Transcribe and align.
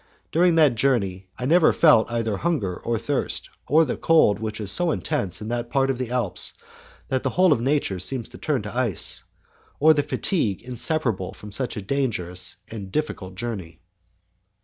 During 0.31 0.55
that 0.55 0.73
journey 0.73 1.27
I 1.37 1.45
never 1.45 1.71
felt 1.71 2.09
either 2.11 2.37
hunger 2.37 2.75
or 2.77 2.97
thirst, 2.97 3.51
or 3.67 3.85
the 3.85 3.95
cold 3.95 4.39
which 4.39 4.59
is 4.59 4.71
so 4.71 4.89
intense 4.89 5.43
in 5.43 5.47
that 5.49 5.69
part 5.69 5.91
of 5.91 5.99
the 5.99 6.09
Alps 6.09 6.53
that 7.09 7.21
the 7.21 7.29
whole 7.29 7.53
of 7.53 7.61
nature 7.61 7.99
seems 7.99 8.27
to 8.29 8.39
turn 8.39 8.63
to 8.63 8.75
ice, 8.75 9.23
or 9.79 9.93
the 9.93 10.01
fatigue 10.01 10.63
inseparable 10.63 11.33
from 11.35 11.51
such 11.51 11.77
a 11.77 11.81
difficult 11.81 12.17
and 12.71 12.91
dangerous 12.91 13.33
journey. 13.35 13.79